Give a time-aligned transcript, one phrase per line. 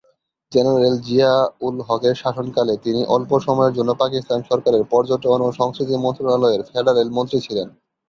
[0.51, 1.33] General Zia
[1.65, 7.09] ul হকের শাসন কালে তিনি অল্প সময়ের জন্য পাকিস্তান সরকারের পর্যটন ও সংস্কৃতি মন্ত্রণালয়ের ফেডারেল
[7.17, 7.67] মন্ত্রী ছিলেন।